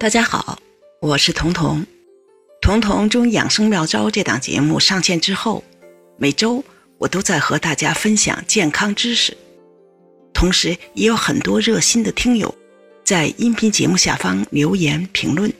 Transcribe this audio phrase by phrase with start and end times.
[0.00, 0.60] 大家好，
[1.00, 1.84] 我是彤彤。
[2.60, 5.64] 彤彤中养生妙招这档节目上线之后，
[6.16, 6.64] 每周
[6.98, 9.36] 我都在和大家分享健康知识，
[10.32, 12.54] 同时也有很多热心的听友
[13.02, 15.52] 在音频节目下方留言评论。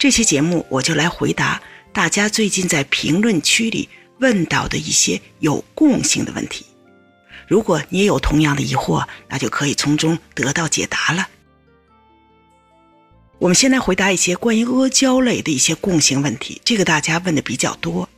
[0.00, 1.62] 这期节目我就来回答
[1.92, 6.66] 大家最近在评论区里问到的一些有共性的问题。
[7.46, 11.28] 如果你也有同样的疑惑，那就可以从中得到解答了。
[13.44, 18.08] 我们先来回答一些关于阿胶类的一些共性问题，这个大家问的比较多。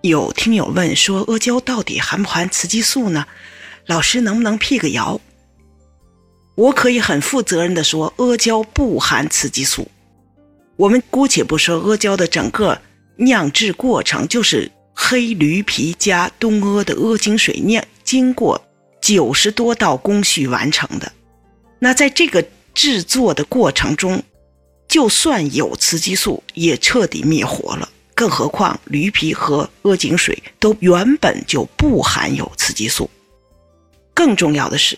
[0.00, 3.26] 有听友问说，阿胶到底含不含雌激素呢？
[3.84, 5.20] 老师能不能辟个谣？
[6.54, 9.88] 我可以很负责任的说，阿胶不含雌激素。
[10.76, 12.80] 我们姑且不说阿胶的整个
[13.16, 18.66] 酿制过程，就是黑驴皮加东阿的阿精水酿，经过
[19.02, 21.12] 九十多道工序完成的。
[21.78, 22.42] 那在这个
[22.74, 24.22] 制作的过程中，
[24.88, 27.88] 就算有雌激素，也彻底灭活了。
[28.14, 33.10] 更何况驴皮和阿精水都原本就不含有雌激素。
[34.12, 34.96] 更重要的是，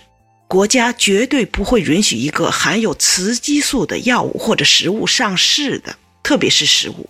[0.48, 7.08] 国家绝对不会允许一个含有雌激素的药物或者食物上市的，特别是食物。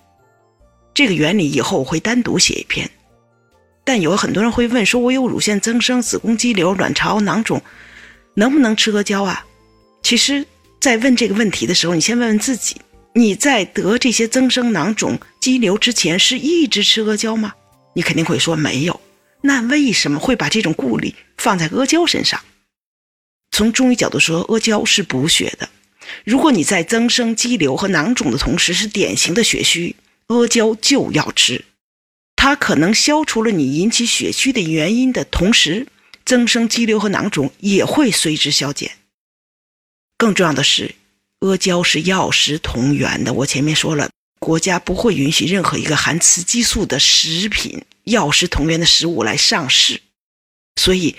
[0.94, 2.88] 这个原理以后我会单独写一篇。
[3.84, 7.62] 但有很多人会问说：“我有乳腺增生、子宫肌瘤、卵巢囊肿，
[8.34, 9.46] 能不能吃阿胶啊？”
[10.02, 10.46] 其实。
[10.80, 12.76] 在问这个问题的时候，你先问问自己：
[13.14, 17.54] 你在得这些增生、囊肿、肌瘤之前，是一直吃阿胶吗？
[17.94, 19.00] 你肯定会说没有。
[19.42, 22.40] 那为什么会把这种顾虑放在阿胶身上？
[23.50, 25.68] 从中医角度说，阿胶是补血的。
[26.24, 29.96] 如果你在增生肌瘤和囊肿的同时是典型的血虚，
[30.28, 31.64] 阿胶就要吃。
[32.36, 35.86] 它可能消除了你引起血虚的原因的同时，
[36.24, 38.92] 增生肌瘤和囊肿也会随之消减。
[40.18, 40.94] 更重要的是，
[41.40, 43.32] 阿胶是药食同源的。
[43.32, 50.00] 我前面说了，国家不会允许任何一个含雌激素的食品、药食同源的食物来上市。
[50.80, 51.16] 所以，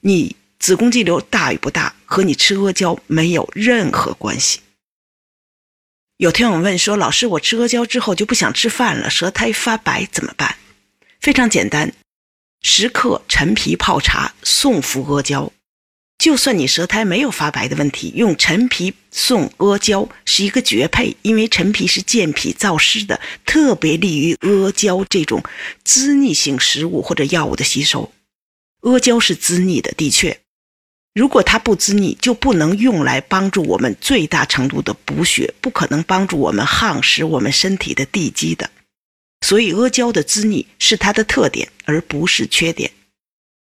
[0.00, 4.60] 你子宫肌瘤大与不大，和你吃阿胶没有任何关系。
[6.16, 10.56] 有听友问说：“老师，我吃阿胶之后就不想吃饭了，舌苔发白怎么办？”
[11.20, 11.92] 非常简单，
[12.62, 15.52] 十克陈皮泡茶，送服阿胶。
[16.20, 25.42] 就算你舌苔没有发白的问题，用陈皮送阿胶是一个绝配，因为陈皮是健脾燥湿的，特别利于阿胶这种
[25.82, 28.12] 滋腻性食物或者药物的吸收。
[28.82, 30.38] 阿胶是滋腻的，的确，
[31.14, 38.68] 如果它不滋腻，就不能用来帮助我们最大程度的补血，不可能帮助我们夯实我们身体的地基的。
[39.46, 42.90] 所以阿胶的滋腻是它的特点，而不是缺点。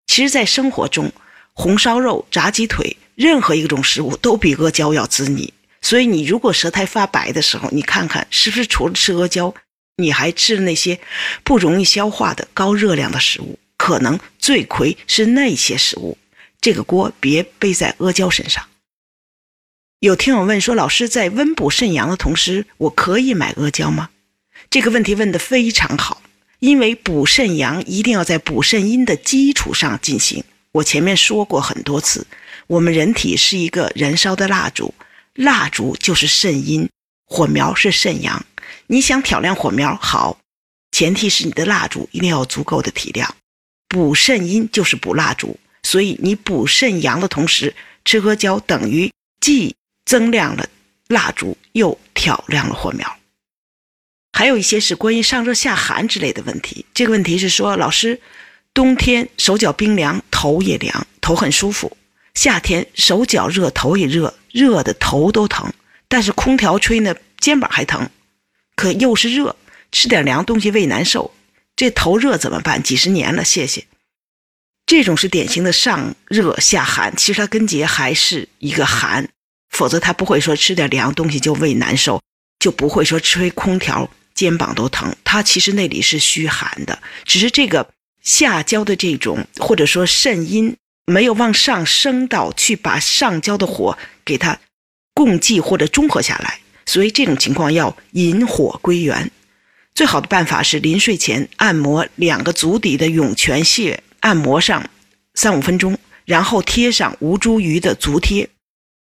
[0.07, 1.11] 其实，在生活中，
[1.55, 5.53] 红烧肉、炸鸡腿，任何一种食物都比阿胶要滋腻。
[5.81, 9.55] 所以，你如果舌苔发白的时候，你看看是不是除了吃阿胶，
[9.97, 10.99] 你还吃了那些
[11.43, 13.59] 不容易消化的高热量的食物？
[13.77, 16.17] 可能罪魁是那些食物。
[16.61, 18.65] 这个锅别背在阿胶身上。
[20.01, 24.09] 有听友问说：“老师，在温补肾阳的同时，我可以买阿胶吗？”
[24.71, 26.23] 这个问题问得非常好，
[26.61, 30.43] 因为补肾阳一定要在补肾阴的基础上进行。
[30.75, 32.27] 我前面说过很多次，
[32.67, 34.93] 我们人体是一个燃烧的蜡烛，
[35.35, 36.89] 蜡烛就是肾阴，
[37.27, 38.45] 火苗是肾阳。
[38.89, 40.37] 你想挑亮火苗，好，
[40.91, 43.33] 前提是你的蜡烛一定要足够的体量。
[43.87, 47.73] 补肾阴就是补蜡烛，所以你补肾阳的同时
[48.05, 49.09] 吃阿胶，等于
[49.41, 50.69] 既增亮了
[51.07, 53.17] 蜡烛，又挑亮了火苗。
[54.33, 58.21] 还有一些是关于上热下寒之类的问题，这个问题是说，老师。
[58.75, 61.89] 冬天手脚冰凉，头也凉，头很舒服；
[62.35, 65.73] 夏天手脚热，头也热，热的头都疼。
[66.09, 68.11] 但是空调吹呢，肩膀还疼。
[68.75, 69.55] 可又是热，
[69.93, 71.33] 吃点凉东西胃难受。
[71.77, 72.83] 这头热怎么办？
[72.83, 73.87] 几十年了，谢谢。
[74.87, 79.29] 这种是典型的上热下寒，其实它根结还是一个寒，
[79.71, 82.21] 否则他不会说吃点凉东西就胃难受，
[82.59, 85.15] 就不会说吹空调肩膀都疼。
[85.23, 87.89] 他其实那里是虚寒的，只是这个。
[88.25, 90.77] 下焦的这种，或者说肾阴
[91.07, 94.59] 没有往上升到去把上焦的火给它
[95.15, 99.31] 共济或者中和下来，所以这种情况要引火归元。
[99.95, 104.91] 最好的办法是临睡前按摩两个足底的涌泉穴，按摩上
[105.35, 108.49] 三五分钟，然后贴上吴茱萸的足贴。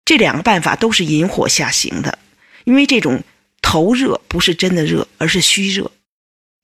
[0.06, 2.20] 这两个办法都是引火下行的，
[2.66, 3.24] 因为这种
[3.62, 5.92] 头热不是真的热，而是虚热。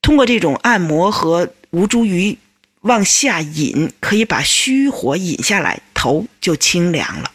[0.04, 2.36] 通过这种按摩和吴茱萸
[2.82, 7.32] 往下引，可以把虚火引下来，头就清凉了。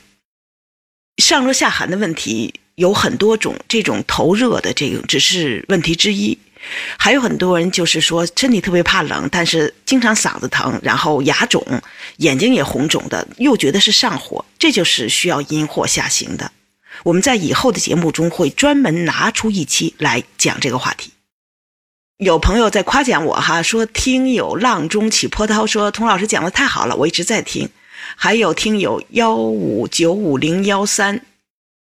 [1.18, 6.38] 上热下寒的问题有很多种，这种头热的这种只是问题之一。
[6.96, 11.66] 还有很多人就是说身体特别怕冷，但是经常嗓子疼，然后牙肿，
[12.18, 16.52] 眼睛也红肿的，又觉得是上火，这就是需要阴火下行的。
[17.04, 21.10] 我们在以后的节目中会专门拿出一期来讲这个话题。
[22.20, 27.70] 有朋友在夸奖我哈，说听友浪中起波涛说童老师讲的太好了，我一直在听。
[28.18, 31.26] 还有听友幺五九五零幺三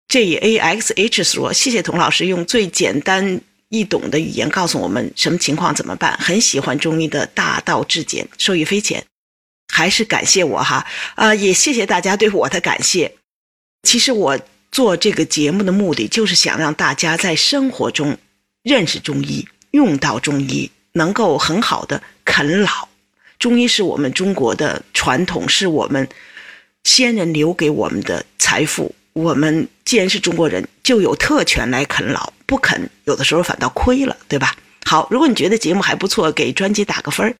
[0.08, 3.40] J A X H 说，谢谢童老师用最简单。
[3.70, 6.18] 易懂的语言告诉我们什么情况怎么办？
[6.18, 9.04] 很喜欢中医的大道至简，受益匪浅。
[9.72, 13.14] 还是感谢我哈啊，也谢谢大家对我的感谢。
[13.82, 14.38] 其实我
[14.72, 18.16] 做这个节目的目的就是想让大家在生活中
[18.62, 22.88] 认识中医，用到中医，能够很好的啃老。
[23.38, 26.08] 中医是我们中国的传统，是我们
[26.84, 28.94] 先人留给我们的财富。
[29.12, 34.56] 我们既然是中国人，就有特权来啃老，不啃有的时候反倒亏了，对吧？
[34.84, 37.34] 好，如果你觉得节目还不错，给专辑打个分儿，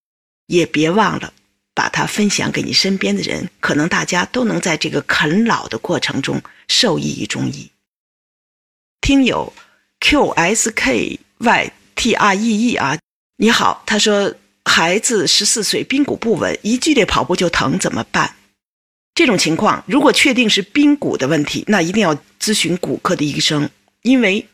[0.46, 1.32] 也别忘了
[1.74, 7.70] 把它分享给你身边的人，可能大家都能在这个啃老的过程中受益于中医。
[9.00, 9.52] 听友
[10.00, 12.96] Q S K Y T R E E 啊，
[13.38, 14.32] 你好，他说
[14.64, 18.36] 孩子十四岁，髌骨不稳，一剧烈跑步就疼，怎么办？
[19.16, 23.68] 这种情况，如果确定是髌骨的问题，那一定要咨询骨科的医生，
[24.02, 24.46] 因为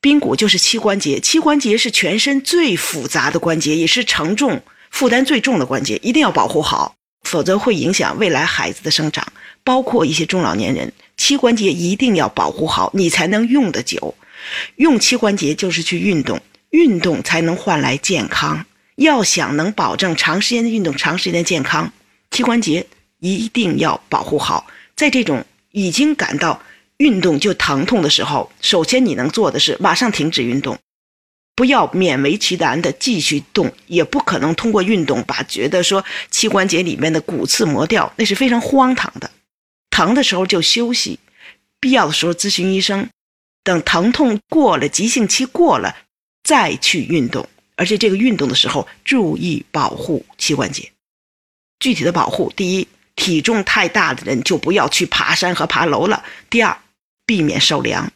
[0.00, 4.62] 髌骨就是膝关节，膝关节是全身最复杂的关节，也是承重
[4.92, 9.26] 负担最重的关节，一定要保护好，否则会影响未来孩子的生长，
[9.64, 14.14] 包括一些中老年人，膝关节一定要保护好，你才能用得久。
[14.76, 16.40] 用膝关节就是去运动，
[16.76, 18.66] 运动才能换来健康。
[18.96, 21.92] 要想能保证长时间的运动，长时间的健康，
[22.30, 22.86] 膝关节。
[23.18, 25.42] 一定要保护好，在这种
[25.72, 26.60] 已经感到
[26.98, 30.78] 运动就疼痛的时候，首先你能做的是马上停止运动，
[31.56, 39.30] 不要勉为其难的继续动，也不可能通过运动把觉得说膝关节里面的骨刺磨掉，那是非常荒唐的。
[39.90, 41.18] 疼的时候就休息，
[41.80, 43.08] 必要的时候咨询医生，
[43.64, 45.96] 等疼痛过了，急性期过了
[46.46, 50.90] 再去运动，而且这个运动的时候注意保护膝关节。
[51.80, 52.88] 具体的保护，第一。
[53.18, 56.22] 体重太大的人就不要去爬山和爬楼了。
[56.50, 56.78] 第二，
[57.24, 58.12] 避免受凉，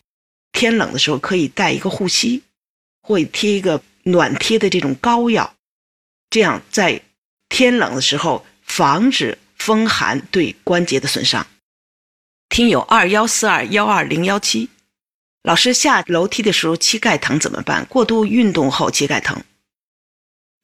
[0.52, 2.42] 天冷的时候可以带一个护膝，
[3.00, 5.54] 或贴一个暖贴的这种膏药，
[6.28, 7.00] 这样在
[7.48, 11.46] 天冷的时候防止风寒对关节的损伤。
[12.50, 14.68] 听友二幺四二幺二零幺七，
[15.42, 17.86] 老师下楼梯的时候膝盖疼怎么办？
[17.86, 19.42] 过度运动后膝盖疼。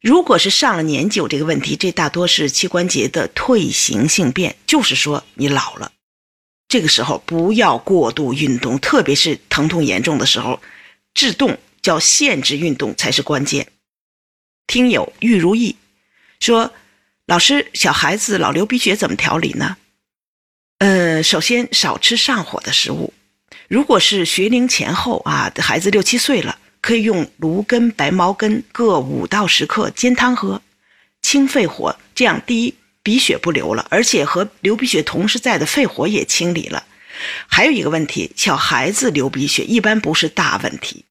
[0.03, 5.93] 如果是上了年纪有这个问题，这大多是膝关节的退行性变，就是说你老了。
[6.69, 10.61] 这个时候不要过度运动，特别是疼痛严重的时候，
[11.15, 13.73] 制动叫限制运动才是关键。
[14.67, 15.77] 听友玉如意
[16.41, 16.75] 说
[17.27, 19.79] ：“老师，小孩子老流鼻血怎么调理呢？”
[20.79, 23.15] 呃，首先少吃上火的食物。
[23.69, 26.59] 如果是学龄前后啊，孩子六七岁了。
[26.83, 30.63] 可以用芦根、白茅根各五到十克煎汤喝，
[31.21, 31.97] 清肺火。
[32.15, 36.85] 这样，第一，鼻血不流了，而且和流鼻血同时在的肺火也清理了。
[37.49, 41.05] 还有一个问题，小孩子流鼻血一般不是大问题，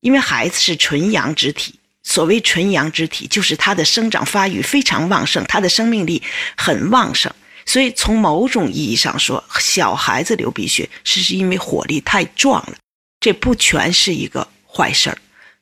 [0.00, 1.74] 因为孩子是纯阳之体。
[2.04, 6.22] 所谓纯阳之体，就是他的生长发育非常旺盛，他的生命力
[6.56, 7.32] 很旺盛。
[7.66, 12.76] 所以，从某种意义上说，小孩子流鼻血是是因为火力太壮了，
[13.20, 14.48] 这不全是一个。
[14.68, 15.16] 坏事儿，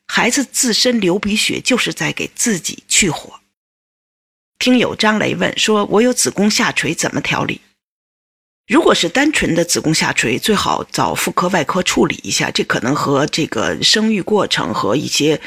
[0.08, 3.38] 孩子自身流鼻血就是在给自己去火。
[4.58, 7.61] 听友张雷问说：“我有子宫下垂，怎么调理？”
[8.66, 15.40] 如果是单纯的子宫下垂，最好找妇科外科处理一下，这可能和这个生育过程和一些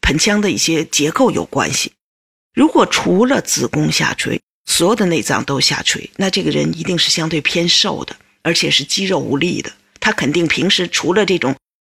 [0.00, 1.92] 盆腔的一些结构有关系。
[2.52, 9.72] 如果除了子宫下垂，所有的内脏都下垂，那这个人一定是相对偏瘦的，而且是肌肉无力的。
[10.00, 11.54] 他肯定平时除了这种。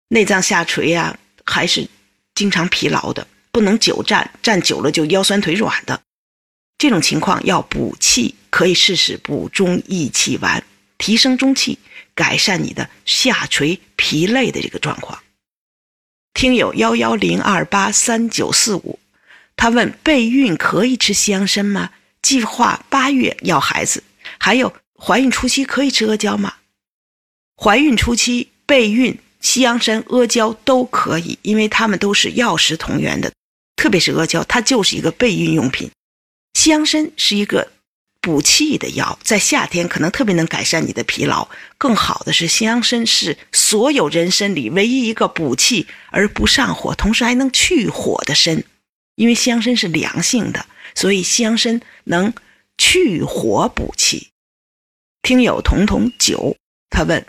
[0.09, 1.85] 内脏下垂呀，还是
[2.33, 6.01] 经常疲劳的，不能久站，站久了就腰酸腿软的。
[6.77, 10.63] 这种情况要补气，可以试试补中益气丸，
[10.97, 11.77] 提升中气，
[12.15, 15.21] 改善你的下垂疲累的这个状况。
[16.33, 18.97] 听友幺幺零二八三九四五，
[19.57, 21.91] 他问备孕可以吃西洋参吗？
[22.27, 24.03] 计划八月要孩子，
[24.37, 26.55] 还有怀孕初期可以吃阿胶吗？
[27.55, 29.17] 怀孕初期备孕。
[29.39, 33.31] 西洋参、阿胶都可以，因为它们都是药食同源的，
[33.77, 35.89] 特别是阿胶，它就是一个备孕用品。
[36.55, 37.71] 西洋参是一个
[38.19, 41.47] 补气的药，在夏天可能特别能改善你的疲劳。
[41.77, 48.61] 更好的是，西洋参是所有人参里唯一一个补气而不上火，同时还能去火的参。
[49.17, 52.31] 因为西洋参是凉性的，所以西洋参能
[52.77, 54.29] 去火补气。
[55.23, 56.55] 听友彤彤九，
[56.91, 57.25] 他问：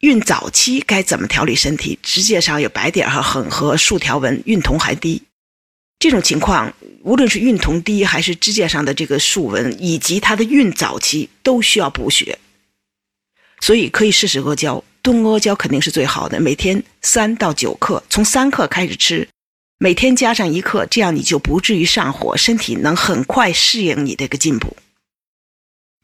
[0.00, 1.98] 孕早期该怎么调理身体？
[2.02, 5.22] 指甲上有白点和横和竖条纹，孕酮还低。
[5.98, 12.38] 这种情况，无论是孕酮低，还是指甲上的这个竖纹，以及它的孕早期，都需要补血。
[13.60, 16.40] 所以可以试试阿胶，炖阿胶肯定是最好的。
[16.40, 19.28] 每天三到九克，从三克开始吃，
[19.82, 24.76] 每天加上一克，这样你就不至于上火，身体能很快适应你这个进补。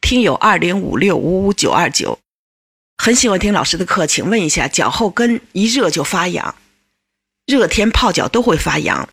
[0.01, 2.19] 听友二零五六五五九二九，
[2.97, 6.57] 很喜欢听老师的课，请问一下，脚后跟一热就发痒，
[7.47, 9.09] 热天泡脚都会发痒。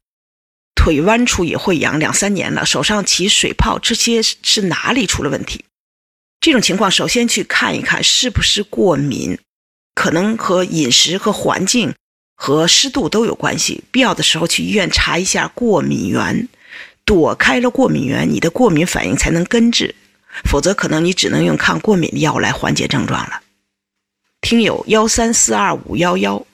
[0.73, 5.63] 腿弯处也会痒，两三年了，手上起水泡，这些是哪里出了问题？
[6.41, 9.37] 这种情况首先去看一看是不是过敏，
[9.93, 11.93] 可能和饮食、和环境、
[12.35, 13.83] 和湿度都有关系。
[13.91, 16.47] 必要的时候去医院查一下过敏源，
[17.03, 19.95] 躲开了过敏源，你的过敏反应才能根治，
[20.43, 23.41] 否则可能你只能用抗过敏的药来缓解症状了。
[24.41, 26.45] 听友幺三四二五幺幺。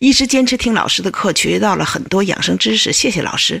[0.00, 2.92] 一直坚持听老师的课，学到了很多养生知识。
[2.92, 3.60] 谢谢老师，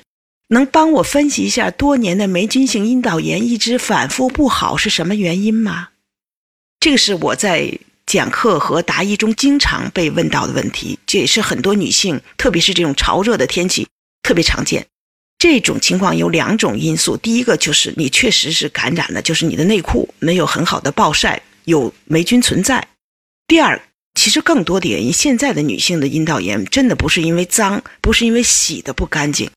[0.50, 5.88] 能帮我分析一下多年的霉菌性阴道炎一直反复不好是什么原因吗？
[6.78, 7.76] 这个是我在
[8.08, 13.86] 讲课和答疑中经常被问到的问题，这也是很多女性，特别是这种潮热的天气
[14.22, 14.86] 特别常见。
[15.38, 22.88] 这种情况有两种因素，第一个就是你确实是感染了，就是你的内裤没有很好的暴晒，有霉菌存在。
[23.46, 23.80] 第二。
[24.14, 29.48] 其实更多的原因，现在的女性的阴道炎真的不是因为脏，不是因为洗的不干净，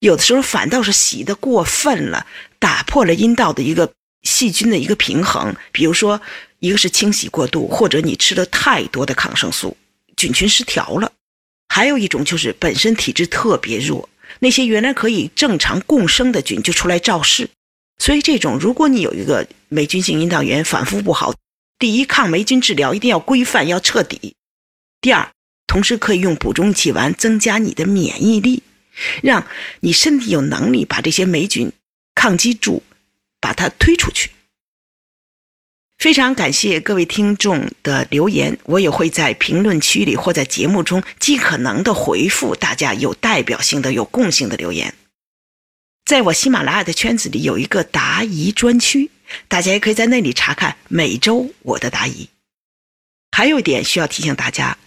[0.00, 2.26] 有的时候反倒是洗的过分了，
[2.58, 3.92] 打破了阴道的一个
[4.26, 5.56] 细菌的一个平衡。
[5.72, 6.20] 比如说，
[6.58, 9.74] 一个是清洗过度，或者你吃了太多的抗生素，
[10.16, 11.08] 菌群失调了；
[11.68, 14.08] 还有一种就是本身体质特别弱，
[14.40, 17.48] 那些原来可以正常共生的菌就出来肇事。
[17.98, 21.32] 所以，这种如果你有一个霉菌性阴道炎反复不好。
[21.78, 24.34] 第一，抗霉菌治疗一定要规范，要彻底。
[25.02, 25.30] 第二，
[25.66, 28.62] 同时可以用补中气丸增加你的免疫力，
[29.22, 29.46] 让
[29.80, 31.70] 你身体有能力把这些霉菌
[32.14, 32.82] 抗击住，
[33.40, 34.30] 把它推出去。
[35.98, 44.94] 非常感谢各位听众的留言，我也会在评论区里或在节目中尽可能的回复大家有代表性的、有共性的留言。
[46.04, 49.10] 在我喜马拉雅的圈子里有一个答疑专区。
[49.48, 52.28] 大家也可以在那里查看每周我的答疑。
[53.32, 54.78] 还有一点需要提醒大家，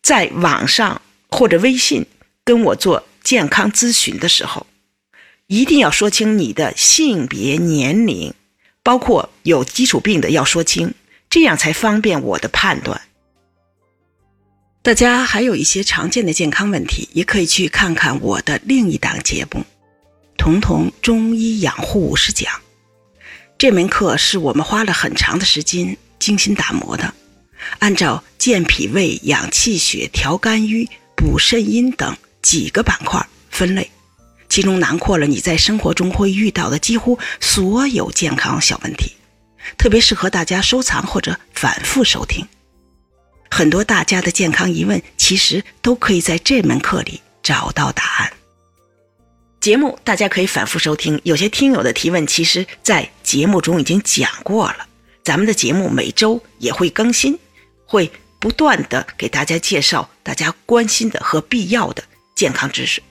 [0.00, 2.06] 在网上或者微信
[2.44, 4.64] 跟我做健康咨询的时候，
[5.46, 8.32] 一定要说清你的性别、年龄，
[8.82, 10.94] 包括有基础病的要说清，
[11.28, 13.00] 这样才方便我的判断。
[14.82, 19.60] 大家还有一些常见的健康问题，也可以去看看我的另一档节目
[20.38, 22.52] 《彤彤中医养护五十讲》。
[23.58, 27.14] 这门课是我们花了很长的时间精心打磨的，
[27.80, 33.90] 按照健脾胃、养气血、调肝郁、补肾阴等几个板块分类，
[34.54, 39.16] 其中囊括了你在生活中会遇到的几乎所有健康小问题，
[39.76, 42.46] 特别适合大家收藏或者反复收听。
[43.50, 48.32] 很多大家的健康疑问，其实都可以在这门课里找到答案。
[49.58, 54.86] 节目大家可以反复收听，有些听友的提问，其实在节目中已经讲过了。
[55.24, 57.36] 咱们的节目每周也会更新，
[57.86, 58.08] 会
[58.38, 62.04] 不断的给大家介绍大家关心的和必要的
[62.36, 63.02] 健康知识。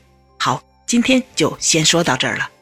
[0.93, 2.52] 今天就先说到这儿了。